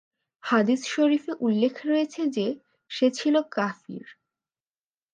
[0.43, 2.47] হাদীস শরীফে উল্লেখ রয়েছে যে,
[2.91, 4.05] সে ছিল কাফির।